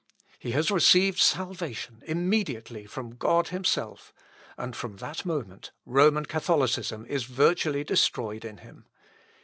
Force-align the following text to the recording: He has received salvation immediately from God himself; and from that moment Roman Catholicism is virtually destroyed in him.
He 0.39 0.49
has 0.53 0.71
received 0.71 1.19
salvation 1.19 2.01
immediately 2.07 2.87
from 2.87 3.11
God 3.17 3.49
himself; 3.49 4.11
and 4.57 4.75
from 4.75 4.97
that 4.97 5.27
moment 5.27 5.69
Roman 5.85 6.25
Catholicism 6.25 7.05
is 7.05 7.25
virtually 7.25 7.83
destroyed 7.83 8.43
in 8.43 8.57
him. 8.57 8.87